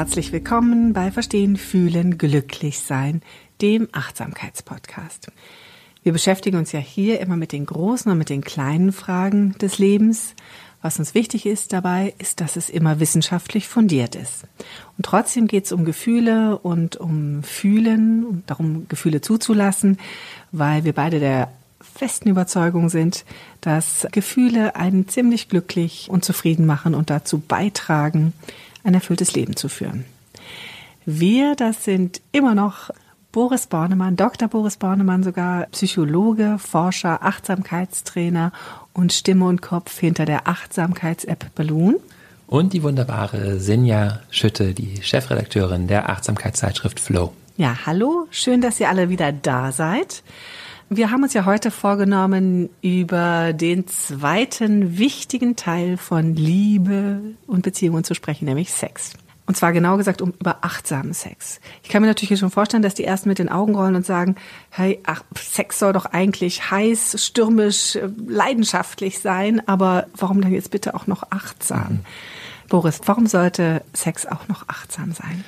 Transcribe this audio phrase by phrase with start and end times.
[0.00, 3.20] Herzlich willkommen bei Verstehen, Fühlen, Glücklich Sein,
[3.60, 5.30] dem Achtsamkeitspodcast.
[6.02, 9.76] Wir beschäftigen uns ja hier immer mit den großen und mit den kleinen Fragen des
[9.76, 10.34] Lebens.
[10.80, 14.44] Was uns wichtig ist dabei, ist, dass es immer wissenschaftlich fundiert ist.
[14.96, 19.98] Und trotzdem geht es um Gefühle und um Fühlen und darum, Gefühle zuzulassen,
[20.50, 23.26] weil wir beide der festen Überzeugung sind,
[23.60, 28.32] dass Gefühle einen ziemlich glücklich und zufrieden machen und dazu beitragen,
[28.84, 30.04] ein erfülltes Leben zu führen.
[31.06, 32.90] Wir, das sind immer noch
[33.32, 34.48] Boris Bornemann, Dr.
[34.48, 38.52] Boris Bornemann sogar, Psychologe, Forscher, Achtsamkeitstrainer
[38.92, 41.96] und Stimme und Kopf hinter der Achtsamkeits-App Balloon.
[42.48, 47.32] Und die wunderbare Sinja Schütte, die Chefredakteurin der Achtsamkeitszeitschrift Flow.
[47.56, 50.24] Ja, hallo, schön, dass ihr alle wieder da seid.
[50.92, 58.02] Wir haben uns ja heute vorgenommen, über den zweiten wichtigen Teil von Liebe und Beziehungen
[58.02, 59.12] zu sprechen, nämlich Sex.
[59.46, 61.60] Und zwar genau gesagt um über achtsamen Sex.
[61.84, 64.34] Ich kann mir natürlich schon vorstellen, dass die ersten mit den Augen rollen und sagen,
[64.70, 67.96] hey, ach, Sex soll doch eigentlich heiß, stürmisch,
[68.26, 71.88] leidenschaftlich sein, aber warum dann jetzt bitte auch noch achtsam?
[71.88, 72.00] Mhm.
[72.68, 75.44] Boris, warum sollte Sex auch noch achtsam sein?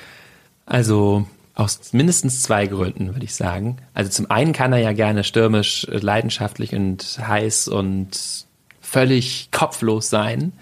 [0.65, 3.77] Also aus mindestens zwei Gründen, würde ich sagen.
[3.93, 8.45] Also zum einen kann er ja gerne stürmisch, leidenschaftlich und heiß und
[8.81, 10.53] völlig kopflos sein.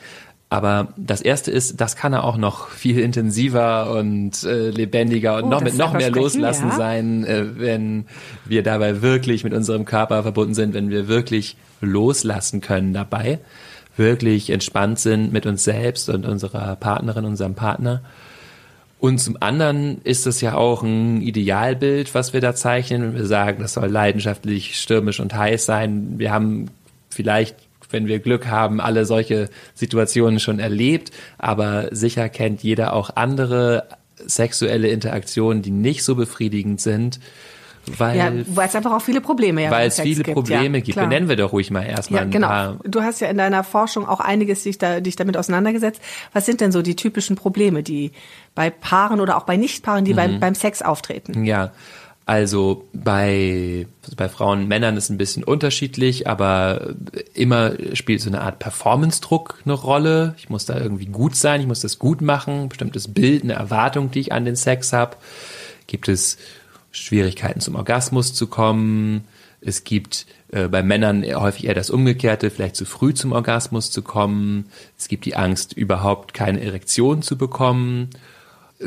[0.50, 5.46] Aber das erste ist, das kann er auch noch viel intensiver und äh, lebendiger und
[5.46, 6.76] oh, noch mit noch mehr Loslassen ja?
[6.76, 8.06] sein, äh, wenn
[8.44, 13.40] wir dabei wirklich mit unserem Körper verbunden sind, wenn wir wirklich loslassen können dabei,
[13.96, 18.02] wirklich entspannt sind mit uns selbst und unserer Partnerin, unserem Partner.
[19.02, 23.04] Und zum anderen ist es ja auch ein Idealbild, was wir da zeichnen.
[23.04, 26.20] Und wir sagen, das soll leidenschaftlich, stürmisch und heiß sein.
[26.20, 26.70] Wir haben
[27.10, 27.56] vielleicht,
[27.90, 31.10] wenn wir Glück haben, alle solche Situationen schon erlebt.
[31.40, 33.88] Aber sicher kennt jeder auch andere
[34.24, 37.20] sexuelle Interaktionen, die nicht so befriedigend sind
[37.98, 40.36] weil ja, weil es einfach auch viele Probleme ja Weil es viele gibt.
[40.36, 40.98] Probleme ja, gibt.
[40.98, 41.08] Klar.
[41.08, 42.48] Benennen wir doch ruhig mal erstmal ja, genau.
[42.48, 42.80] Paar.
[42.84, 46.02] Du hast ja in deiner Forschung auch einiges dich, da, dich damit auseinandergesetzt.
[46.34, 48.12] Was sind denn so die typischen Probleme, die
[48.54, 50.18] bei Paaren oder auch bei Nichtpaaren, die mhm.
[50.18, 51.44] beim, beim Sex auftreten?
[51.44, 51.72] Ja,
[52.26, 56.94] also bei, bei Frauen und Männern ist ein bisschen unterschiedlich, aber
[57.34, 60.36] immer spielt so eine Art Performance-Druck eine Rolle.
[60.38, 64.12] Ich muss da irgendwie gut sein, ich muss das gut machen, bestimmtes Bild, eine Erwartung,
[64.12, 65.18] die ich an den Sex habe.
[65.88, 66.38] Gibt es
[66.92, 69.26] Schwierigkeiten zum Orgasmus zu kommen.
[69.62, 74.02] Es gibt äh, bei Männern häufig eher das Umgekehrte, vielleicht zu früh zum Orgasmus zu
[74.02, 74.66] kommen.
[74.98, 78.10] Es gibt die Angst, überhaupt keine Erektion zu bekommen.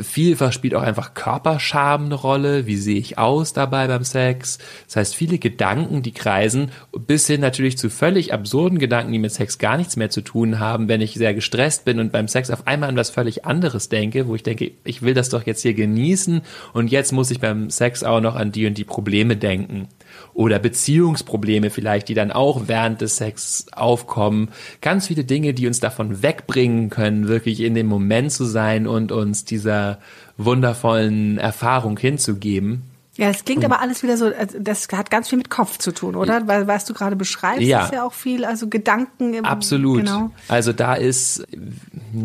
[0.01, 2.65] Vielfach spielt auch einfach Körperscham eine Rolle.
[2.65, 4.57] Wie sehe ich aus dabei beim Sex?
[4.87, 9.31] Das heißt, viele Gedanken, die kreisen, bis hin natürlich zu völlig absurden Gedanken, die mit
[9.31, 12.49] Sex gar nichts mehr zu tun haben, wenn ich sehr gestresst bin und beim Sex
[12.51, 15.61] auf einmal an was völlig anderes denke, wo ich denke, ich will das doch jetzt
[15.61, 16.41] hier genießen
[16.73, 19.87] und jetzt muss ich beim Sex auch noch an die und die Probleme denken
[20.35, 24.49] oder Beziehungsprobleme vielleicht, die dann auch während des Sex aufkommen.
[24.81, 29.13] Ganz viele Dinge, die uns davon wegbringen können, wirklich in dem Moment zu sein und
[29.13, 29.97] uns dieser
[30.37, 32.83] wundervollen Erfahrung hinzugeben.
[33.17, 35.93] Ja, es klingt aber alles wieder so, also das hat ganz viel mit Kopf zu
[35.93, 36.45] tun, oder?
[36.47, 37.85] Weil was du gerade beschreibst, ja.
[37.85, 39.33] ist ja auch viel, also Gedanken.
[39.33, 39.99] Im, Absolut.
[39.99, 40.31] Genau.
[40.49, 41.47] Also da ist,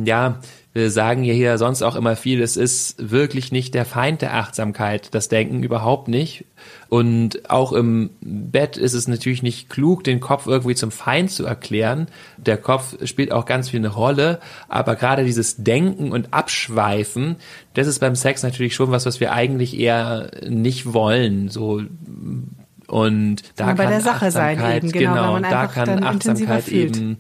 [0.05, 0.41] ja,
[0.73, 4.35] wir sagen ja hier sonst auch immer viel, es ist wirklich nicht der Feind der
[4.35, 6.45] Achtsamkeit, das Denken überhaupt nicht.
[6.89, 11.45] Und auch im Bett ist es natürlich nicht klug, den Kopf irgendwie zum Feind zu
[11.45, 12.07] erklären.
[12.37, 14.39] Der Kopf spielt auch ganz viel eine Rolle,
[14.69, 17.37] aber gerade dieses Denken und Abschweifen,
[17.75, 21.49] das ist beim Sex natürlich schon was, was wir eigentlich eher nicht wollen.
[21.49, 21.83] So
[22.87, 27.19] und da kann bei der Sache Achtsamkeit, sein eben, genau, genau da kann Achtsamkeit eben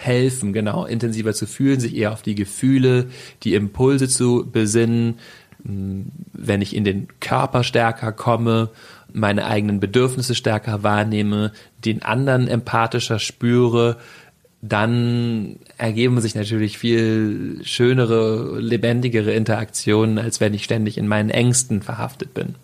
[0.00, 3.06] helfen, genau, intensiver zu fühlen, sich eher auf die Gefühle,
[3.42, 5.18] die Impulse zu besinnen,
[5.62, 8.70] wenn ich in den Körper stärker komme,
[9.12, 11.52] meine eigenen Bedürfnisse stärker wahrnehme,
[11.84, 13.98] den anderen empathischer spüre,
[14.62, 21.82] dann ergeben sich natürlich viel schönere, lebendigere Interaktionen, als wenn ich ständig in meinen Ängsten
[21.82, 22.54] verhaftet bin.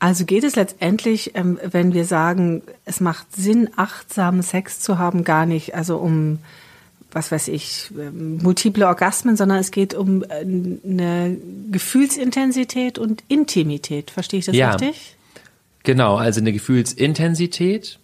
[0.00, 5.24] Also geht es letztendlich, ähm, wenn wir sagen, es macht Sinn, achtsamen Sex zu haben,
[5.24, 6.38] gar nicht, also um,
[7.10, 11.36] was weiß ich, ähm, multiple Orgasmen, sondern es geht um äh, eine
[11.72, 14.12] Gefühlsintensität und Intimität.
[14.12, 15.16] Verstehe ich das ja, richtig?
[15.82, 17.98] Genau, also eine Gefühlsintensität,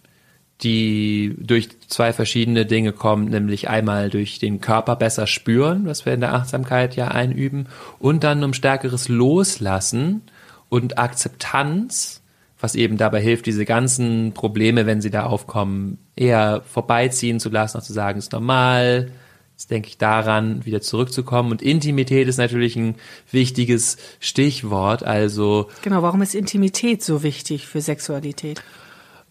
[0.63, 6.13] die durch zwei verschiedene Dinge kommt, nämlich einmal durch den Körper besser spüren, was wir
[6.13, 7.67] in der Achtsamkeit ja einüben,
[7.99, 10.23] und dann um stärkeres Loslassen
[10.69, 12.21] und Akzeptanz,
[12.59, 17.77] was eben dabei hilft, diese ganzen Probleme, wenn sie da aufkommen, eher vorbeiziehen zu lassen,
[17.77, 19.11] auch zu sagen, ist normal,
[19.55, 21.49] Jetzt denke ich daran, wieder zurückzukommen.
[21.51, 22.95] Und Intimität ist natürlich ein
[23.31, 25.03] wichtiges Stichwort.
[25.03, 28.61] Also genau, warum ist Intimität so wichtig für Sexualität?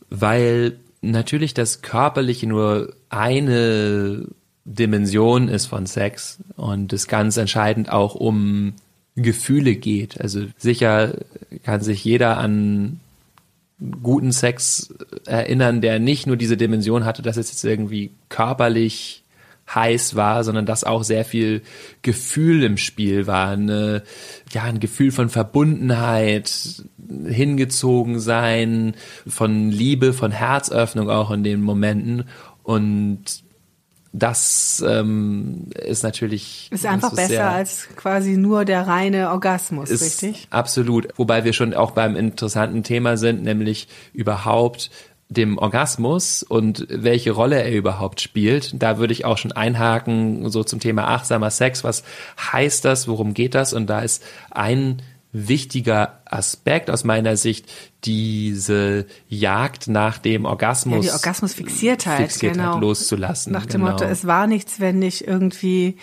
[0.09, 4.29] Weil natürlich das Körperliche nur eine
[4.65, 8.73] Dimension ist von Sex und es ganz entscheidend auch um
[9.17, 10.21] Gefühle geht.
[10.21, 11.15] Also sicher
[11.63, 13.01] kann sich jeder an
[14.03, 14.95] guten Sex
[15.27, 19.23] erinnern, der nicht nur diese Dimension hatte, dass es jetzt irgendwie körperlich
[19.73, 21.63] heiß war, sondern dass auch sehr viel
[22.03, 23.51] Gefühl im Spiel war.
[23.51, 24.03] Eine,
[24.53, 26.85] ja, ein Gefühl von Verbundenheit,
[27.27, 28.95] hingezogen sein,
[29.27, 32.25] von Liebe, von Herzöffnung auch in den Momenten.
[32.63, 33.44] Und
[34.17, 36.69] das ähm, ist natürlich.
[36.71, 40.47] Ist einfach ist besser als quasi nur der reine Orgasmus, richtig?
[40.51, 41.09] Absolut.
[41.17, 44.91] Wobei wir schon auch beim interessanten Thema sind, nämlich überhaupt
[45.29, 48.81] dem Orgasmus und welche Rolle er überhaupt spielt.
[48.81, 51.83] Da würde ich auch schon einhaken, so zum Thema achtsamer Sex.
[51.83, 52.05] Was
[52.53, 53.09] heißt das?
[53.09, 53.73] Worum geht das?
[53.73, 54.23] Und da ist
[54.53, 55.03] ein
[55.35, 57.71] wichtiger Aspekt aus meiner Sicht
[58.05, 61.05] diese Jagd nach dem Orgasmus.
[61.05, 62.79] Ja, die Orgasmusfixiertheit, Fixiertheit genau.
[62.79, 63.53] loszulassen.
[63.53, 63.93] Nach dem genau.
[63.93, 65.99] Motto, es war nichts, wenn nicht irgendwie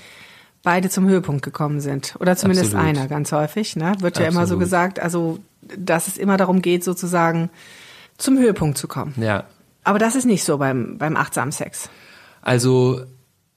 [0.64, 2.16] beide zum Höhepunkt gekommen sind.
[2.20, 2.98] Oder zumindest Absolut.
[2.98, 3.76] einer, ganz häufig.
[3.76, 3.96] Ne?
[4.00, 4.32] Wird ja Absolut.
[4.32, 5.40] immer so gesagt, also
[5.78, 7.50] dass es immer darum geht, sozusagen
[8.18, 9.16] zum Höhepunkt zu kommen.
[9.18, 9.46] Ja.
[9.84, 11.90] Aber das ist nicht so beim, beim achtsamen Sex.
[12.42, 13.02] Also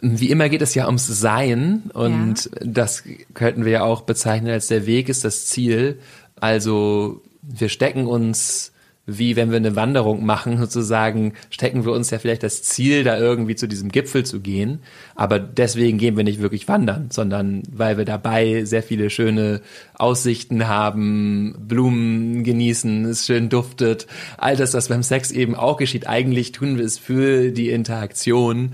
[0.05, 2.51] wie immer geht es ja ums Sein und ja.
[2.63, 5.99] das könnten wir ja auch bezeichnen als der Weg ist das Ziel.
[6.37, 8.75] Also wir stecken uns
[9.07, 13.19] wie wenn wir eine Wanderung machen, sozusagen, stecken wir uns ja vielleicht das Ziel, da
[13.19, 14.81] irgendwie zu diesem Gipfel zu gehen.
[15.15, 19.61] Aber deswegen gehen wir nicht wirklich wandern, sondern weil wir dabei sehr viele schöne
[19.95, 24.07] Aussichten haben, Blumen genießen, es schön duftet.
[24.39, 26.09] All das, was beim Sex eben auch geschieht.
[26.09, 28.73] Eigentlich tun wir es für die Interaktion.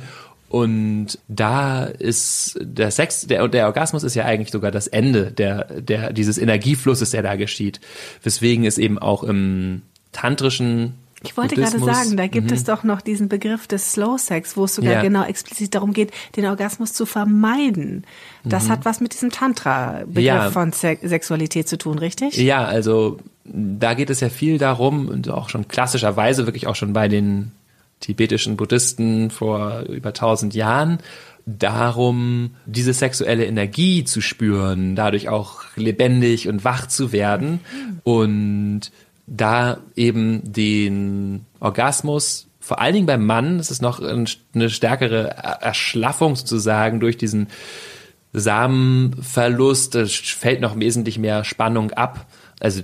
[0.50, 5.80] Und da ist der Sex, der, der Orgasmus ist ja eigentlich sogar das Ende der,
[5.80, 7.80] der, dieses Energieflusses, der da geschieht.
[8.24, 9.82] Weswegen es eben auch im,
[10.12, 11.82] tantrischen ich wollte Buddhismus.
[11.84, 12.56] gerade sagen, da gibt mhm.
[12.56, 15.02] es doch noch diesen Begriff des Slow Sex, wo es sogar ja.
[15.02, 18.04] genau explizit darum geht, den Orgasmus zu vermeiden.
[18.42, 18.68] Das mhm.
[18.70, 20.50] hat was mit diesem Tantra-Begriff ja.
[20.50, 22.38] von Se Sexualität zu tun, richtig?
[22.38, 26.94] Ja, also da geht es ja viel darum und auch schon klassischerweise wirklich auch schon
[26.94, 27.52] bei den
[28.00, 30.98] tibetischen Buddhisten vor über tausend Jahren
[31.46, 37.60] darum, diese sexuelle Energie zu spüren, dadurch auch lebendig und wach zu werden
[38.04, 38.90] und
[39.26, 45.28] da eben den Orgasmus, vor allen Dingen beim Mann, das ist noch eine stärkere
[45.60, 47.48] Erschlaffung sozusagen durch diesen
[48.32, 52.26] Samenverlust, es fällt noch wesentlich mehr Spannung ab.
[52.60, 52.82] Also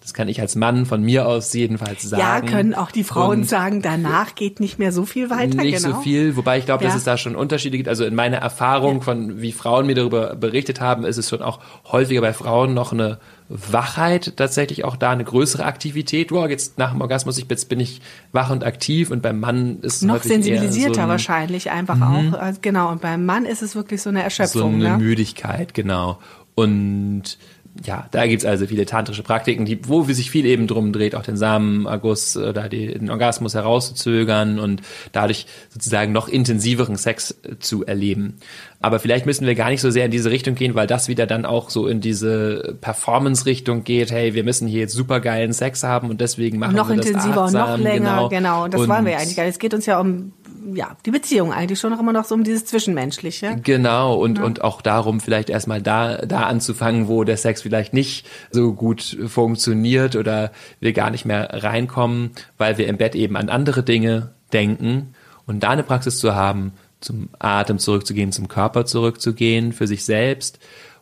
[0.00, 2.22] das kann ich als Mann von mir aus jedenfalls sagen.
[2.22, 5.62] Ja, können auch die Frauen Und sagen, danach geht nicht mehr so viel weiter.
[5.62, 5.96] Nicht genau.
[5.96, 6.88] so viel, wobei ich glaube, ja.
[6.88, 7.88] dass es da schon Unterschiede gibt.
[7.88, 9.02] Also in meiner Erfahrung ja.
[9.02, 11.60] von, wie Frauen mir darüber berichtet haben, ist es schon auch
[11.92, 13.18] häufiger bei Frauen noch eine
[13.50, 16.32] Wachheit tatsächlich auch da, eine größere Aktivität.
[16.32, 18.00] Wow, jetzt nach dem Orgasmus, ich, jetzt bin ich
[18.32, 22.34] wach und aktiv und beim Mann ist es noch sensibilisierter so ein, wahrscheinlich einfach mhm.
[22.34, 22.52] auch.
[22.62, 24.80] Genau, und beim Mann ist es wirklich so eine Erschöpfung.
[24.80, 24.98] So eine ne?
[24.98, 26.20] Müdigkeit, genau.
[26.54, 27.38] Und
[27.84, 31.22] ja, da gibt's also viele tantrische Praktiken, die, wo sich viel eben drum dreht, auch
[31.22, 38.36] den Samenerguss oder den Orgasmus herauszuzögern und dadurch sozusagen noch intensiveren Sex zu erleben.
[38.80, 41.26] Aber vielleicht müssen wir gar nicht so sehr in diese Richtung gehen, weil das wieder
[41.26, 44.10] dann auch so in diese Performance-Richtung geht.
[44.10, 47.44] Hey, wir müssen hier jetzt supergeilen Sex haben und deswegen machen noch wir das intensiver
[47.44, 48.10] achtsam, und noch länger.
[48.10, 48.68] Genau, genau.
[48.68, 49.52] das und wollen wir ja eigentlich gar nicht.
[49.52, 50.32] Es geht uns ja um
[50.74, 53.56] ja, die Beziehung eigentlich schon noch immer noch so um dieses Zwischenmenschliche.
[53.62, 54.44] Genau, und, ja.
[54.44, 59.18] und auch darum, vielleicht erstmal da, da anzufangen, wo der Sex vielleicht nicht so gut
[59.26, 64.30] funktioniert oder wir gar nicht mehr reinkommen, weil wir im Bett eben an andere Dinge
[64.52, 65.14] denken
[65.46, 70.58] und da eine Praxis zu haben, zum Atem zurückzugehen, zum Körper zurückzugehen, für sich selbst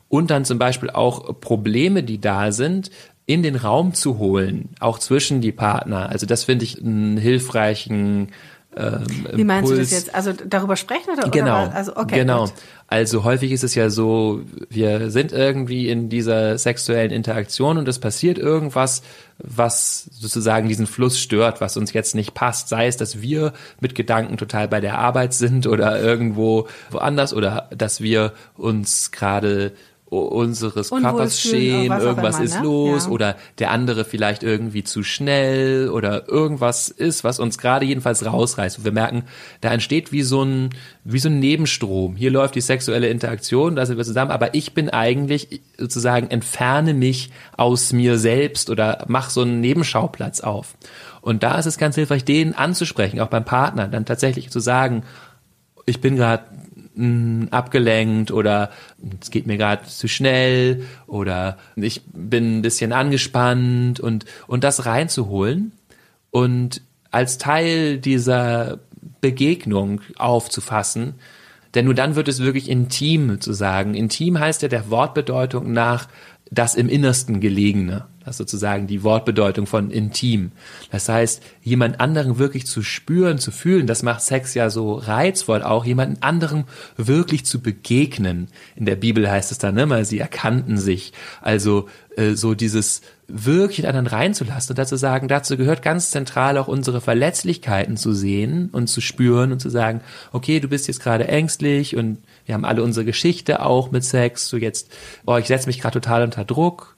[0.08, 2.90] und dann zum Beispiel auch Probleme, die da sind,
[3.26, 6.08] in den Raum zu holen, auch zwischen die Partner.
[6.08, 8.28] Also das finde ich einen hilfreichen
[8.78, 9.04] ähm,
[9.34, 9.88] Wie meinst Impuls.
[9.90, 10.14] du das jetzt?
[10.14, 11.28] Also darüber sprechen oder?
[11.30, 11.66] Genau.
[11.66, 12.20] Oder, also okay.
[12.20, 12.44] genau.
[12.44, 12.54] Gut.
[12.86, 17.98] Also häufig ist es ja so, wir sind irgendwie in dieser sexuellen Interaktion und es
[17.98, 19.02] passiert irgendwas,
[19.38, 22.68] was sozusagen diesen Fluss stört, was uns jetzt nicht passt.
[22.68, 27.68] Sei es, dass wir mit Gedanken total bei der Arbeit sind oder irgendwo woanders oder
[27.76, 29.72] dass wir uns gerade
[30.10, 32.62] unseres Unwohl Körpers auch irgendwas immer, ist ne?
[32.62, 33.10] los Ja.
[33.10, 38.78] oder der andere vielleicht irgendwie zu schnell oder irgendwas ist, was uns gerade jedenfalls rausreißt.
[38.78, 39.24] Und wir merken,
[39.60, 40.70] da entsteht wie so ein,
[41.04, 42.16] wie so ein Nebenstrom.
[42.16, 46.94] Hier läuft die sexuelle Interaktion, da sind wir zusammen, aber ich bin eigentlich sozusagen entferne
[46.94, 50.74] mich aus mir selbst oder mach so einen Nebenschauplatz auf.
[51.20, 55.02] Und da ist es ganz hilfreich, den anzusprechen, auch beim Partner, dann tatsächlich zu sagen,
[55.84, 56.44] ich bin gerade
[56.98, 58.70] mh, abgelenkt oder
[59.20, 64.84] es geht mir gerade zu schnell oder ich bin ein bisschen angespannt und, und das
[64.84, 65.72] reinzuholen
[66.30, 68.80] und als Teil dieser
[69.20, 71.14] Begegnung aufzufassen,
[71.74, 73.94] denn nur dann wird es wirklich intim zu sagen.
[73.94, 76.08] Intim heißt ja der Wortbedeutung nach
[76.50, 78.06] das im Innersten gelegene.
[78.28, 80.52] Das ist sozusagen die Wortbedeutung von intim.
[80.90, 85.62] Das heißt, jemand anderen wirklich zu spüren, zu fühlen, das macht Sex ja so reizvoll
[85.62, 86.64] auch, jemanden anderen
[86.98, 88.48] wirklich zu begegnen.
[88.76, 91.14] In der Bibel heißt es dann immer, sie erkannten sich.
[91.40, 96.58] Also äh, so dieses wirklich in anderen reinzulassen und dazu sagen, dazu gehört ganz zentral
[96.58, 101.00] auch unsere Verletzlichkeiten zu sehen und zu spüren und zu sagen, okay, du bist jetzt
[101.00, 104.90] gerade ängstlich und wir haben alle unsere Geschichte auch mit Sex, so jetzt,
[105.24, 106.97] oh, ich setze mich gerade total unter Druck.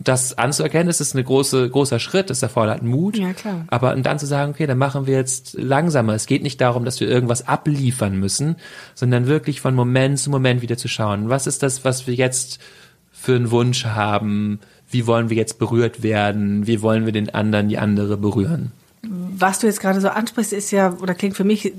[0.00, 3.18] Das anzuerkennen, das ist ein große, großer Schritt, das erfordert Mut.
[3.18, 3.64] Ja, klar.
[3.66, 6.14] Aber und dann zu sagen, okay, dann machen wir jetzt langsamer.
[6.14, 8.56] Es geht nicht darum, dass wir irgendwas abliefern müssen,
[8.94, 12.60] sondern wirklich von Moment zu Moment wieder zu schauen, was ist das, was wir jetzt
[13.10, 17.68] für einen Wunsch haben, wie wollen wir jetzt berührt werden, wie wollen wir den anderen,
[17.68, 18.72] die andere berühren.
[19.02, 21.72] Was du jetzt gerade so ansprichst, ist ja, oder klingt für mich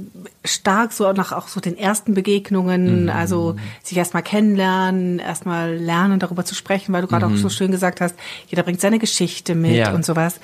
[0.45, 3.09] stark so nach auch so den ersten Begegnungen, Mhm.
[3.09, 7.71] also sich erstmal kennenlernen, erstmal lernen, darüber zu sprechen, weil du gerade auch so schön
[7.71, 8.15] gesagt hast,
[8.47, 9.77] jeder bringt seine Geschichte mit Mhm.
[9.77, 9.93] Ja.
[9.93, 10.39] und sowas.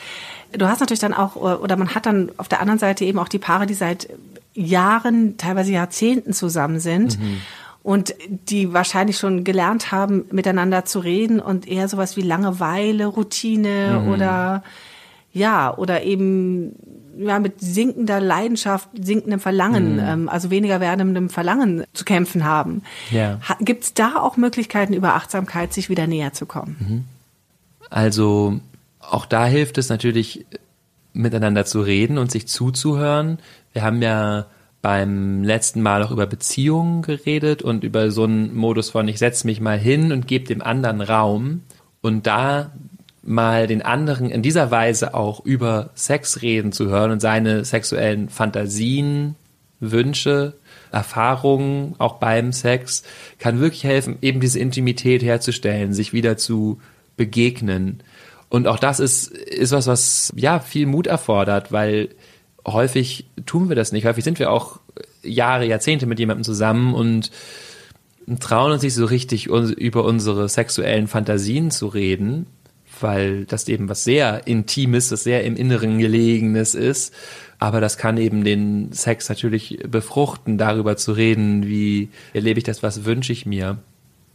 [0.52, 3.30] Du hast natürlich dann auch, oder man hat dann auf der anderen Seite eben auch
[3.30, 4.10] die Paare, die seit
[4.54, 7.20] Jahren, teilweise Jahrzehnten zusammen sind.
[7.20, 7.42] Mhm.
[7.84, 8.16] Und
[8.50, 14.12] die wahrscheinlich schon gelernt haben, miteinander zu reden und eher sowas wie Langeweile, Routine Mhm.
[14.12, 14.64] oder
[15.36, 16.72] ja, oder eben
[17.18, 22.84] ja, mit sinkender Leidenschaft, sinkendem Verlangen, ähm, also weniger werdendem Verlangen zu kämpfen haben.
[23.12, 23.40] Ja.
[23.48, 27.06] Ha, Gibt es da auch Möglichkeiten, über Achtsamkeit sich wieder näher zu kommen?
[27.90, 28.60] Also
[29.00, 30.46] auch da hilft es natürlich,
[31.14, 33.40] miteinander zu reden und sich zuzuhören.
[33.74, 34.48] Wir haben ja
[34.82, 39.48] beim letzten Mal auch über Beziehungen geredet und über so einen Modus von ich setze
[39.48, 41.62] mich mal hin und gebe dem anderen Raum
[42.02, 42.72] und da
[43.26, 48.30] mal den anderen in dieser Weise auch über Sex reden zu hören und seine sexuellen
[48.30, 49.36] Fantasien,
[49.80, 50.54] Wünsche,
[50.92, 53.04] Erfahrungen auch beim Sex
[53.40, 56.80] kann wirklich helfen, eben diese Intimität herzustellen, sich wieder zu
[57.18, 58.02] begegnen.
[58.50, 62.10] Und auch das ist, ist was, was ja viel Mut erfordert, weil
[62.66, 64.06] häufig tun wir das nicht.
[64.06, 64.80] Häufig sind wir auch
[65.24, 67.32] Jahre, Jahrzehnte mit jemandem zusammen und
[68.40, 72.48] trauen uns nicht so richtig über unsere sexuellen Fantasien zu reden,
[73.02, 77.14] weil das eben was sehr Intimes, das sehr im Inneren gelegenes ist.
[77.60, 82.84] Aber das kann eben den Sex natürlich befruchten, darüber zu reden, wie erlebe ich das,
[82.84, 83.78] was wünsche ich mir.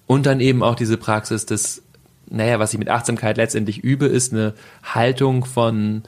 [0.06, 1.82] Und dann eben auch diese Praxis des,
[2.28, 6.02] naja, was ich mit Achtsamkeit letztendlich übe, ist eine Haltung von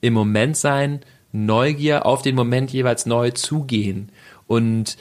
[0.00, 1.00] im Moment sein,
[1.32, 4.10] Neugier auf den Moment jeweils neu zugehen.
[4.46, 4.96] Und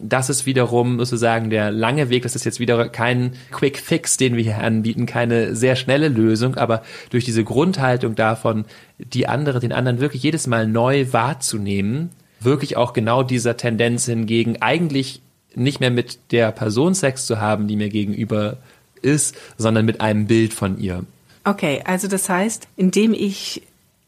[0.00, 2.22] das ist wiederum sozusagen der lange Weg.
[2.22, 6.56] Das ist jetzt wieder kein Quick Fix, den wir hier anbieten, keine sehr schnelle Lösung,
[6.56, 8.64] aber durch diese Grundhaltung davon,
[8.98, 12.10] die andere, den anderen wirklich jedes Mal neu wahrzunehmen,
[12.40, 15.20] wirklich auch genau dieser Tendenz hingegen, eigentlich
[15.54, 18.58] nicht mehr mit der Person Sex zu haben, die mir gegenüber
[19.02, 21.04] ist, sondern mit einem Bild von ihr.
[21.44, 23.62] Okay, also das heißt, indem ich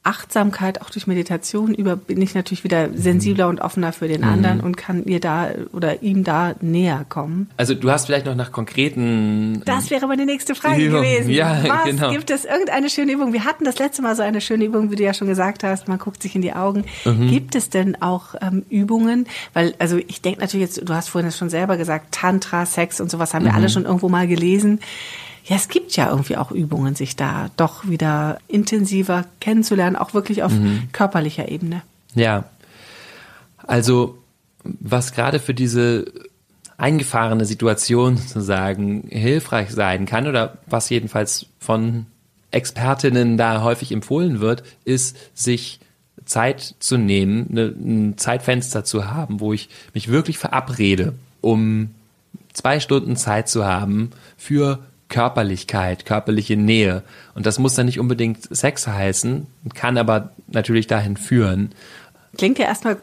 [0.08, 4.60] Achtsamkeit auch durch Meditation über bin ich natürlich wieder sensibler und offener für den anderen
[4.60, 7.50] und kann ihr da oder ihm da näher kommen.
[7.58, 11.02] Also du hast vielleicht noch nach konkreten Das wäre meine nächste Frage Übung.
[11.02, 11.30] gewesen.
[11.30, 12.10] Ja, Was genau.
[12.10, 13.32] gibt es irgendeine schöne Übung?
[13.32, 15.88] Wir hatten das letzte Mal so eine schöne Übung, wie du ja schon gesagt hast.
[15.88, 16.84] Man guckt sich in die Augen.
[17.04, 17.28] Mhm.
[17.28, 19.26] Gibt es denn auch ähm, Übungen?
[19.52, 23.00] Weil also ich denke natürlich jetzt, du hast vorhin das schon selber gesagt, Tantra, Sex
[23.00, 23.56] und sowas haben wir Mhm.
[23.58, 24.80] alle schon irgendwo mal gelesen.
[25.48, 30.42] Ja, es gibt ja irgendwie auch Übungen, sich da doch wieder intensiver kennenzulernen, auch wirklich
[30.42, 30.84] auf Mhm.
[30.92, 31.82] körperlicher Ebene.
[32.14, 32.44] Ja.
[33.66, 34.18] Also,
[34.62, 36.04] was gerade für diese
[36.76, 42.06] eingefahrene Situation sozusagen hilfreich sein kann oder was jedenfalls von
[42.50, 45.80] Expertinnen da häufig empfohlen wird, ist, sich
[46.24, 51.90] Zeit zu nehmen, ne, ein Zeitfenster zu haben, wo ich mich wirklich verabrede, um
[52.52, 57.02] zwei Stunden Zeit zu haben für Körperlichkeit, körperliche Nähe.
[57.34, 61.72] Und das muss dann nicht unbedingt Sex heißen, kann aber natürlich dahin führen.
[62.36, 62.98] Klingt ja erstmal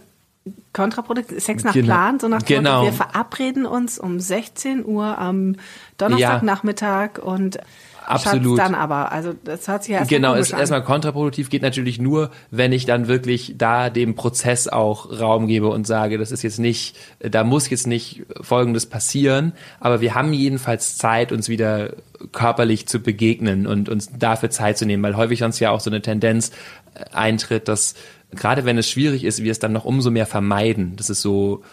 [0.73, 1.87] kontraproduktiv, Sex nach Genau.
[1.87, 2.83] Plan, so nach dem Genau.
[2.83, 5.55] Motto, wir verabreden uns um 16 Uhr am
[5.97, 7.57] Donnerstagnachmittag und
[8.05, 8.57] Absolut.
[8.57, 9.11] Schatz dann aber.
[9.11, 10.59] Also das hört sich ja erstmal Genau, ist an.
[10.59, 15.67] erstmal kontraproduktiv, geht natürlich nur, wenn ich dann wirklich da dem Prozess auch Raum gebe
[15.67, 20.33] und sage, das ist jetzt nicht, da muss jetzt nicht Folgendes passieren, aber wir haben
[20.33, 21.93] jedenfalls Zeit, uns wieder
[22.31, 25.89] körperlich zu begegnen und uns dafür Zeit zu nehmen, weil häufig sonst ja auch so
[25.89, 26.51] eine Tendenz
[26.93, 27.95] äh, eintritt, dass
[28.31, 30.95] gerade wenn es schwierig ist, wir es dann noch umso mehr vermeiden.
[30.95, 31.63] Das ist so,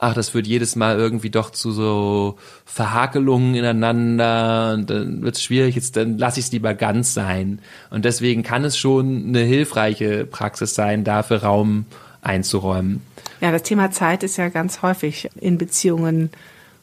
[0.00, 5.42] ach, das führt jedes Mal irgendwie doch zu so Verhakelungen ineinander und dann wird es
[5.42, 7.60] schwierig, jetzt dann lasse ich es lieber ganz sein.
[7.90, 11.84] Und deswegen kann es schon eine hilfreiche Praxis sein, dafür Raum
[12.22, 13.02] einzuräumen.
[13.42, 16.30] Ja, das Thema Zeit ist ja ganz häufig in Beziehungen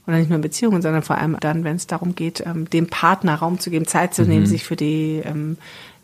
[0.05, 2.87] oder nicht nur in Beziehungen, sondern vor allem dann, wenn es darum geht, ähm, dem
[2.87, 5.57] Partner Raum zu geben, Zeit zu nehmen, sich für die, ähm,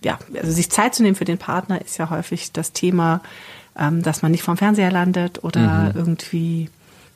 [0.03, 3.21] ja, also sich Zeit zu nehmen für den Partner ist ja häufig das Thema,
[3.79, 6.69] ähm, dass man nicht vorm Fernseher landet oder irgendwie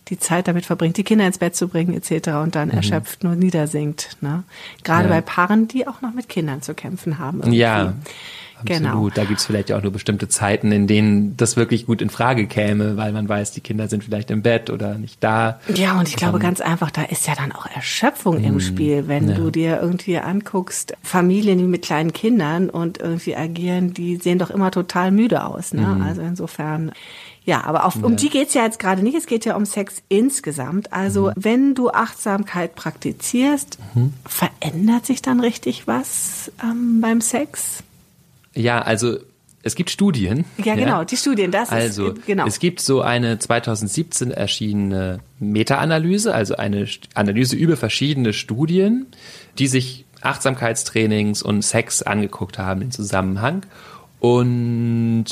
[0.10, 2.30] die Zeit damit verbringt, die Kinder ins Bett zu bringen etc.
[2.44, 4.18] und dann erschöpft nur niedersinkt.
[4.22, 4.44] Ne?
[4.84, 5.16] Gerade Ja.
[5.16, 7.40] bei Paaren, die auch noch mit Kindern zu kämpfen haben.
[7.40, 7.58] irgendwie.
[7.58, 7.94] Ja,
[8.66, 8.90] Genau.
[8.90, 9.16] absolut.
[9.18, 12.10] Da gibt es vielleicht ja auch nur bestimmte Zeiten, in denen das wirklich gut in
[12.10, 15.60] Frage käme, weil man weiß, die Kinder sind vielleicht im Bett oder nicht da.
[15.76, 19.28] Ja, und ich glaube ganz einfach, da ist ja dann auch Erschöpfung im Spiel, wenn
[19.36, 24.50] du dir irgendwie anguckst, Familien die mit kleinen Kindern und irgendwie agieren, die sehen doch
[24.50, 25.72] immer total müde aus.
[25.76, 26.02] Ne?
[26.04, 26.92] Also insofern.
[27.48, 29.16] Ja, aber auf, um die geht's ja jetzt gerade nicht.
[29.16, 30.92] Es geht ja um Sex insgesamt.
[30.92, 33.80] Also wenn du Achtsamkeit praktizierst,
[34.26, 37.84] verändert sich dann richtig was ähm, beim Sex?
[38.54, 39.20] Ja, also
[39.64, 40.44] es gibt Studien.
[40.62, 42.46] Ja, genau, die Studien, das Also, ist genau.
[42.48, 49.06] es gibt so eine 2017 erschienene Meta-Analyse, also eine Analyse über verschiedene Studien,
[49.58, 53.66] die sich Achtsamkeitstrainings und Sex angeguckt haben im Zusammenhang.
[54.20, 55.26] Und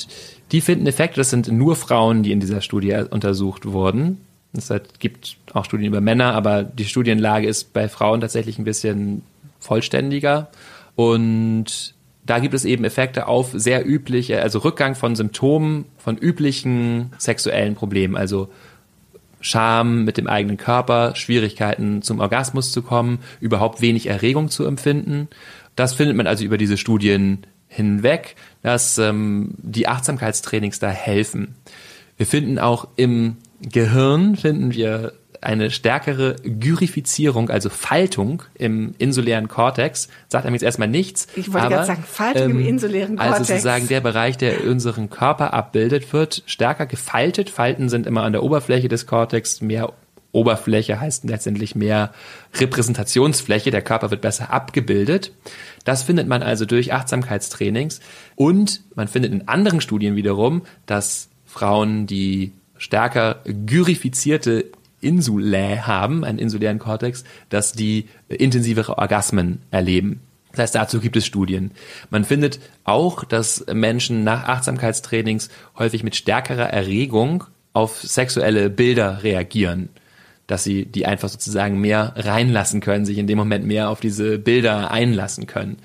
[0.51, 4.21] die finden Effekte, das sind nur Frauen, die in dieser Studie untersucht wurden.
[4.53, 9.23] Es gibt auch Studien über Männer, aber die Studienlage ist bei Frauen tatsächlich ein bisschen
[9.59, 10.49] vollständiger.
[10.95, 11.93] Und
[12.25, 17.75] da gibt es eben Effekte auf sehr übliche, also Rückgang von Symptomen von üblichen sexuellen
[17.75, 18.49] Problemen, also
[19.41, 25.27] Scham mit dem eigenen Körper, Schwierigkeiten zum Orgasmus zu kommen, überhaupt wenig Erregung zu empfinden.
[25.75, 27.45] Das findet man also über diese Studien
[27.75, 31.55] hinweg, dass ähm, die Achtsamkeitstrainings da helfen.
[32.17, 40.07] Wir finden auch im Gehirn finden wir eine stärkere Gyrifizierung, also Faltung im insulären Kortex.
[40.27, 41.27] Sagt einem jetzt erstmal nichts.
[41.35, 43.47] Ich wollte gerade sagen, Faltung im insulären Also Kortex.
[43.47, 47.49] sozusagen der Bereich, der unseren Körper abbildet, wird stärker gefaltet.
[47.49, 49.61] Falten sind immer an der Oberfläche des Kortex.
[49.61, 49.93] Mehr
[50.35, 52.13] Oberfläche heißt letztendlich mehr
[52.53, 53.71] Repräsentationsfläche.
[53.71, 55.31] Der Körper wird besser abgebildet.
[55.85, 58.01] Das findet man also durch Achtsamkeitstrainings.
[58.35, 64.65] Und man findet in anderen Studien wiederum, dass Frauen, die stärker gyrifizierte
[65.01, 70.19] Insulae haben, einen insulären Kortex, dass die intensivere Orgasmen erleben.
[70.51, 71.71] Das heißt, dazu gibt es Studien.
[72.09, 77.43] Man findet auch, dass Menschen nach Achtsamkeitstrainings häufig mit stärkerer Erregung
[77.73, 79.89] auf sexuelle Bilder reagieren.
[80.47, 84.38] Dass sie die einfach sozusagen mehr reinlassen können, sich in dem Moment mehr auf diese
[84.38, 85.77] Bilder einlassen können.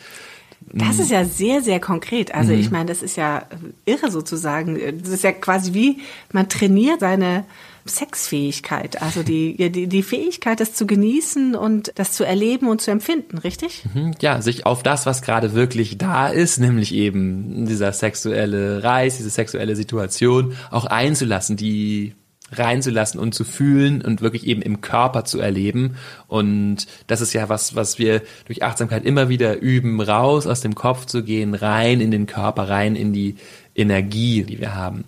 [0.73, 1.03] Das Mhm.
[1.03, 2.35] ist ja sehr, sehr konkret.
[2.35, 3.45] Also ich meine, das ist ja
[3.87, 4.79] irre sozusagen.
[5.03, 5.99] Das ist ja quasi wie,
[6.33, 7.45] man trainiert seine
[7.87, 12.91] Sexfähigkeit, also die, die, die Fähigkeit, das zu genießen und das zu erleben und zu
[12.91, 13.85] empfinden, richtig?
[13.95, 19.17] Hm, Ja, sich auf das, was gerade wirklich da ist, nämlich eben dieser sexuelle Reiz,
[19.17, 22.15] diese sexuelle Situation, auch einzulassen, die
[22.53, 25.97] reinzulassen und zu fühlen und wirklich eben im Körper zu erleben.
[26.27, 30.75] Und das ist ja was, was wir durch Achtsamkeit immer wieder üben, raus aus dem
[30.75, 33.37] Kopf zu gehen, rein in den Körper, rein in die
[33.75, 35.05] Energie, die wir haben.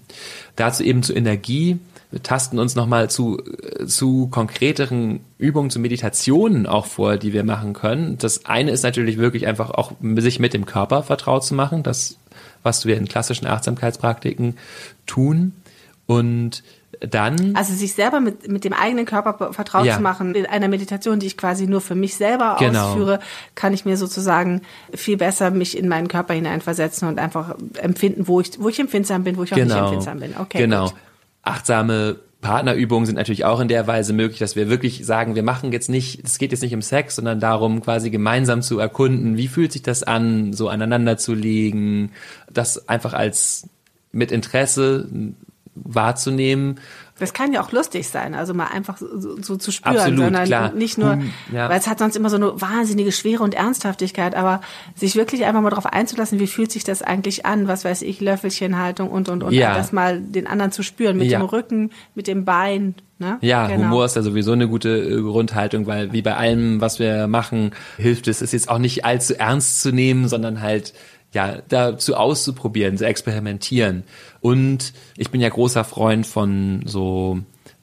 [0.56, 1.78] Dazu eben zur Energie.
[2.10, 7.42] Wir tasten uns nochmal zu, äh, zu konkreteren Übungen, zu Meditationen auch vor, die wir
[7.42, 8.18] machen können.
[8.18, 12.18] Das eine ist natürlich wirklich einfach auch sich mit dem Körper vertraut zu machen, das,
[12.62, 14.56] was wir in klassischen Achtsamkeitspraktiken
[15.06, 15.54] tun.
[16.06, 16.62] Und
[17.08, 19.96] dann Also sich selber mit, mit dem eigenen Körper vertraut Ja.
[19.96, 20.34] zu machen.
[20.34, 22.88] In einer Meditation, die ich quasi nur für mich selber Genau.
[22.90, 23.20] ausführe,
[23.54, 24.62] kann ich mir sozusagen
[24.94, 29.24] viel besser mich in meinen Körper hineinversetzen und einfach empfinden, wo ich, wo ich empfindsam
[29.24, 30.34] bin, wo ich auch nicht empfindsam bin.
[30.38, 30.86] Okay, genau.
[30.86, 30.94] gut.
[31.42, 35.72] Achtsame Partnerübungen sind natürlich auch in der Weise möglich, dass wir wirklich sagen, wir machen
[35.72, 39.46] jetzt nicht, es geht jetzt nicht um Sex, sondern darum, quasi gemeinsam zu erkunden, wie
[39.48, 42.10] fühlt sich das an, so aneinander zu legen,
[42.52, 43.68] das einfach als
[44.10, 45.08] mit Interesse
[45.74, 46.78] wahrzunehmen
[47.18, 50.44] das kann ja auch lustig sein, also mal einfach so, so zu spüren, Absolut, sondern
[50.44, 50.72] klar.
[50.72, 51.68] nicht nur, Hm, ja.
[51.68, 54.60] weil es hat sonst immer so eine wahnsinnige Schwere und Ernsthaftigkeit, aber
[54.96, 58.20] sich wirklich einfach mal darauf einzulassen, wie fühlt sich das eigentlich an, was weiß ich,
[58.20, 59.74] Löffelchenhaltung und und und, Ja.
[59.76, 61.38] das mal den anderen zu spüren, mit Ja.
[61.38, 63.38] dem Rücken, mit dem Bein, ne?
[63.40, 63.82] Ja, Genau.
[63.84, 67.70] Humor ist ja sowieso eine gute äh, Grundhaltung, weil wie bei allem, was wir machen,
[67.98, 70.92] hilft es, es jetzt auch nicht allzu ernst zu nehmen, sondern halt
[71.32, 74.04] ja dazu auszuprobieren, zu experimentieren.
[74.40, 77.38] Und ich bin ja großer Freund von so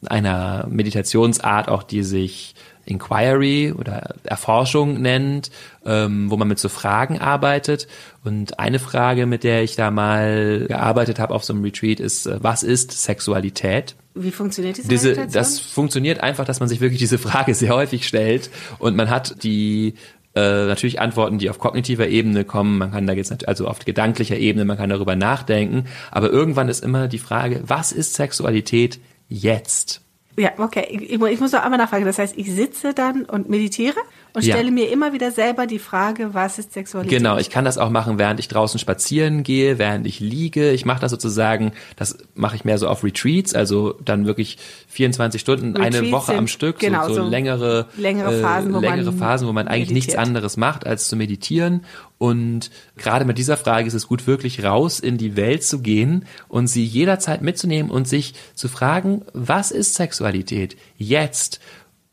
[0.06, 2.56] einer Meditationsart, auch die sich
[2.90, 5.52] Inquiry oder Erforschung nennt,
[5.86, 7.88] ähm, wo man mit so Fragen arbeitet.
[8.24, 12.26] Und eine Frage, mit der ich da mal gearbeitet habe auf so einem Retreat, ist,
[12.26, 13.96] äh, was ist Sexualität?
[14.16, 15.34] Wie funktioniert diese, diese, Meditation?
[15.34, 19.44] das funktioniert einfach, dass man sich wirklich diese Frage sehr häufig stellt und man hat
[19.44, 19.94] die
[20.36, 22.78] äh, natürlich Antworten, die auf kognitiver Ebene kommen.
[22.78, 25.86] Man kann da jetzt also auf gedanklicher Ebene, man kann darüber nachdenken.
[26.12, 30.02] Aber irgendwann ist immer die Frage, was ist Sexualität jetzt?
[30.38, 30.88] Ja, okay.
[30.90, 32.06] Ich, ich muss noch einmal nachfragen.
[32.06, 33.98] Das heißt, ich sitze dann und meditiere
[34.34, 34.56] und Ja.
[34.56, 37.18] stelle mir immer wieder selber die Frage, was ist Sexualität?
[37.18, 40.72] Genau, ich kann das auch machen, während ich draußen spazieren gehe, während ich liege.
[40.72, 45.42] Ich mache das sozusagen, das mache ich mehr so auf Retreats, also dann wirklich 24
[45.42, 49.06] Stunden, eine Retreats Woche am sind- Stück, genau, so, so, längere, längere Phasen, wo längere
[49.12, 51.84] man Phasen, wo man eigentlich nichts anderes macht, als zu meditieren.
[52.18, 56.26] Und gerade mit dieser Frage ist es gut, wirklich raus in die Welt zu gehen
[56.50, 61.62] und sie jederzeit mitzunehmen und sich zu fragen, was ist Sexualität jetzt?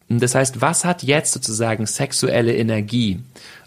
[0.09, 3.21] Das heißt, was hat jetzt sozusagen sexuelle Energie?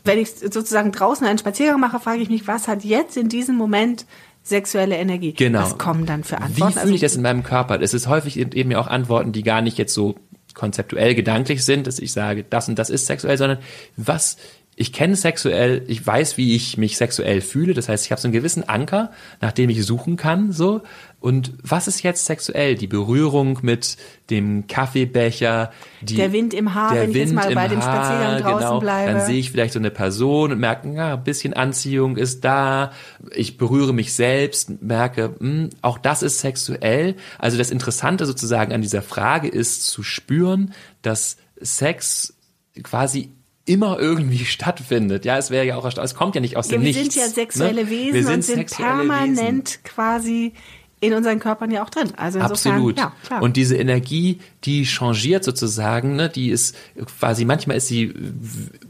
[0.05, 3.55] Wenn ich sozusagen draußen einen Spaziergang mache, frage ich mich, was hat jetzt in diesem
[3.55, 4.05] Moment
[4.43, 5.33] sexuelle Energie?
[5.33, 5.61] Genau.
[5.61, 6.75] Was kommen dann für Antworten?
[6.75, 7.81] Wie fühle ich das in meinem Körper?
[7.81, 10.15] Es ist häufig eben ja auch Antworten, die gar nicht jetzt so
[10.53, 13.59] konzeptuell gedanklich sind, dass ich sage, das und das ist sexuell, sondern
[13.97, 14.37] was
[14.81, 17.73] ich kenne sexuell, ich weiß, wie ich mich sexuell fühle.
[17.73, 19.11] Das heißt, ich habe so einen gewissen Anker,
[19.41, 20.83] nach dem ich suchen kann, so.
[21.19, 22.75] Und was ist jetzt sexuell?
[22.75, 23.97] Die Berührung mit
[24.29, 27.81] dem Kaffeebecher, die, Der Wind im Haar, der wenn ich jetzt Wind mal bei dem
[27.81, 28.79] Spaziergang draußen genau.
[28.79, 29.11] bleibe.
[29.11, 32.93] Dann sehe ich vielleicht so eine Person und merke, ja, ein bisschen Anziehung ist da.
[33.35, 37.17] Ich berühre mich selbst, merke, hm, auch das ist sexuell.
[37.37, 42.33] Also das Interessante sozusagen an dieser Frage ist zu spüren, dass Sex
[42.81, 43.31] quasi
[43.69, 45.25] immer irgendwie stattfindet.
[45.25, 47.13] Ja, es wäre ja auch, es kommt ja nicht aus ja, dem wir Nichts.
[47.13, 47.89] sind ja sexuelle ne?
[47.89, 49.83] Wesen wir sind und sind permanent Wesen.
[49.83, 50.53] quasi
[51.01, 52.11] in unseren Körpern ja auch drin.
[52.17, 52.97] Also insofern, Absolut.
[52.97, 53.41] ja, klar.
[53.41, 56.75] Und diese Energie, die changiert sozusagen, ne, die ist
[57.19, 58.13] quasi, manchmal ist sie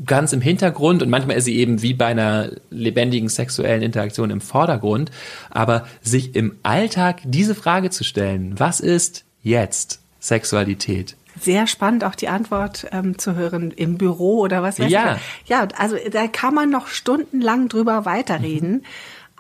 [0.06, 4.42] ganz im Hintergrund und manchmal ist sie eben wie bei einer lebendigen sexuellen Interaktion im
[4.42, 5.12] Vordergrund.
[5.52, 11.16] Aber sich im Alltag diese Frage zu stellen, was ist jetzt Sexualität?
[11.42, 15.16] Sehr spannend, auch die Antwort ähm, zu hören im Büro oder was weiß Ja.
[15.44, 15.50] ich.
[15.50, 18.84] Ja, also da kann man noch stundenlang drüber weiterreden.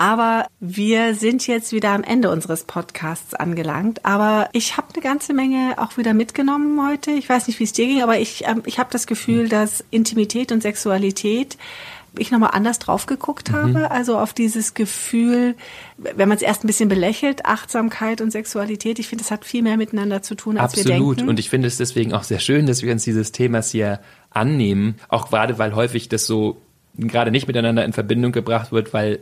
[0.01, 4.05] Aber wir sind jetzt wieder am Ende unseres Podcasts angelangt.
[4.05, 7.11] Aber ich habe eine ganze Menge auch wieder mitgenommen heute.
[7.11, 9.83] Ich weiß nicht, wie es dir ging, aber ich, ähm, ich habe das Gefühl, dass
[9.91, 11.57] Intimität und Sexualität
[12.19, 13.91] ich nochmal anders drauf geguckt habe.
[13.91, 15.55] Also auf dieses Gefühl,
[15.97, 18.99] wenn man es erst ein bisschen belächelt, Achtsamkeit und Sexualität.
[18.99, 21.17] Ich finde, das hat viel mehr miteinander zu tun, als wir Absolut.
[21.17, 21.29] denken.
[21.29, 24.95] Und ich finde es deswegen auch sehr schön, dass wir uns dieses Themas hier annehmen.
[25.07, 26.61] Auch gerade, weil häufig das so
[26.95, 29.19] gerade nicht miteinander in Verbindung gebracht wird, weil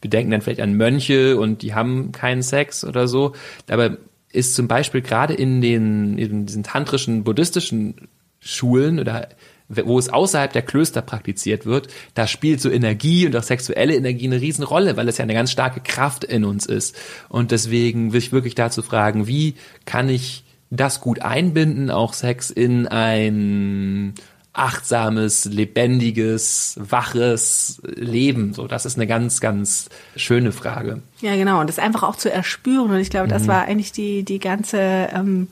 [0.00, 3.32] wir denken dann vielleicht an Mönche und die haben keinen Sex oder so.
[3.68, 3.96] Aber
[4.30, 8.08] ist zum Beispiel gerade in den, in diesen tantrischen, buddhistischen
[8.40, 9.28] Schulen oder
[9.68, 14.26] wo es außerhalb der Klöster praktiziert wird, da spielt so Energie und auch sexuelle Energie
[14.26, 16.96] eine Riesenrolle, weil es ja eine ganz starke Kraft in uns ist.
[17.28, 22.50] Und deswegen will ich wirklich dazu fragen, wie kann ich das gut einbinden, auch Sex
[22.50, 24.14] in ein
[24.52, 28.54] achtsames, lebendiges, waches Leben?
[28.54, 31.02] So, das ist eine ganz, ganz schöne Frage.
[31.20, 31.60] Ja, genau.
[31.60, 32.90] Und das einfach auch zu erspüren.
[32.90, 33.30] Und ich glaube, Mhm.
[33.30, 35.48] das war eigentlich die, die ganze, ähm,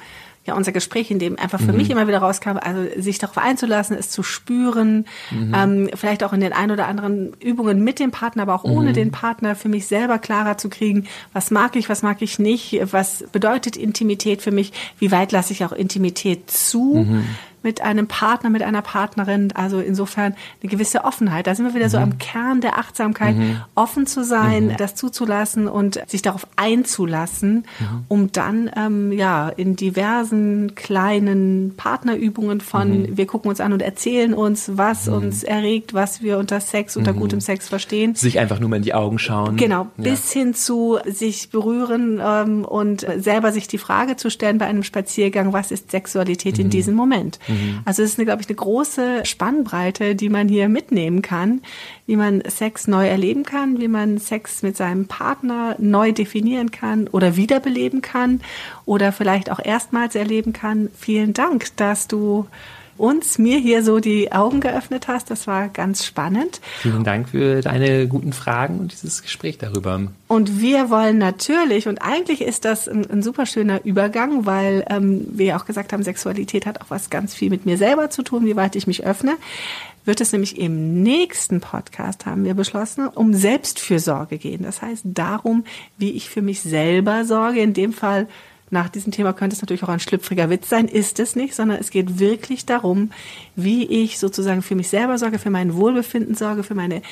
[0.46, 1.78] ja, unser Gespräch, in dem einfach für Mhm.
[1.78, 5.52] mich immer wieder rauskam, also sich darauf einzulassen, es zu spüren, Mhm.
[5.54, 8.70] ähm, vielleicht auch in den ein oder anderen Übungen mit dem Partner, aber auch Mhm.
[8.72, 12.38] ohne den Partner für mich selber klarer zu kriegen, was mag ich, was mag ich
[12.38, 17.06] nicht, was bedeutet Intimität für mich, wie weit lasse ich auch Intimität zu.
[17.64, 19.52] Mit einem Partner, mit einer Partnerin.
[19.54, 21.48] Also insofern eine gewisse Offenheit.
[21.48, 21.90] Da sind wir wieder mhm.
[21.90, 23.56] so am Kern der Achtsamkeit, mhm.
[23.74, 24.76] offen zu sein, mhm.
[24.76, 28.04] das zuzulassen und sich darauf einzulassen, mhm.
[28.08, 33.16] um dann ähm, ja in diversen kleinen Partnerübungen von mhm.
[33.16, 35.14] wir gucken uns an und erzählen uns, was mhm.
[35.14, 38.14] uns erregt, was wir unter Sex, unter gutem Sex verstehen.
[38.14, 39.56] Sich einfach nur mal in die Augen schauen.
[39.56, 40.04] Genau, ja.
[40.04, 44.82] bis hin zu sich berühren ähm, und selber sich die Frage zu stellen bei einem
[44.82, 47.38] Spaziergang, was ist Sexualität in diesem Moment?
[47.84, 51.62] Also es ist, glaube ich, eine große Spannbreite, die man hier mitnehmen kann,
[52.06, 57.08] wie man Sex neu erleben kann, wie man Sex mit seinem Partner neu definieren kann
[57.08, 58.40] oder wiederbeleben kann
[58.84, 60.88] oder vielleicht auch erstmals erleben kann.
[60.98, 62.46] Vielen Dank, dass du
[62.96, 65.30] uns, mir hier so die Augen geöffnet hast.
[65.30, 66.60] Das war ganz spannend.
[66.80, 70.00] Vielen Dank für deine guten Fragen und dieses Gespräch darüber.
[70.28, 75.26] Und wir wollen natürlich, und eigentlich ist das ein, ein super schöner Übergang, weil ähm,
[75.30, 78.22] wir ja auch gesagt haben, Sexualität hat auch was ganz viel mit mir selber zu
[78.22, 79.36] tun, wie weit ich mich öffne
[80.04, 84.62] wird es nämlich im nächsten Podcast, haben wir beschlossen, um Selbstfürsorge gehen.
[84.62, 85.64] Das heißt darum,
[85.96, 87.60] wie ich für mich selber sorge.
[87.60, 88.28] In dem Fall
[88.70, 91.78] nach diesem Thema könnte es natürlich auch ein schlüpfriger Witz sein, ist es nicht, sondern
[91.78, 93.10] es geht wirklich darum,
[93.56, 97.02] wie ich sozusagen für mich selber sorge, für mein Wohlbefinden sorge, für meine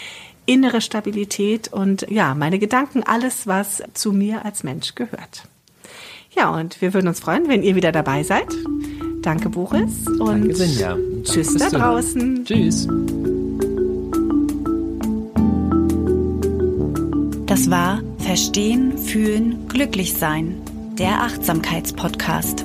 [0.47, 5.45] innere Stabilität und ja, meine Gedanken, alles, was zu mir als Mensch gehört.
[6.35, 8.49] Ja, und wir würden uns freuen, wenn ihr wieder dabei seid.
[9.21, 10.07] Danke, Boris.
[10.09, 10.97] Und Danke, Sinja.
[11.23, 12.45] Tschüss da draußen.
[12.45, 12.89] Tschüss.
[17.47, 20.63] Das war Verstehen, Fühlen, Glücklich sein
[20.99, 22.61] der Achtsamkeitspodcast.